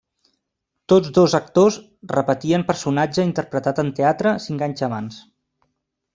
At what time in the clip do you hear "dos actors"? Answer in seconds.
1.17-1.77